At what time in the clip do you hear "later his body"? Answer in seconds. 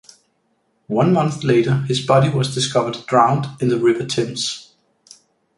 1.43-2.27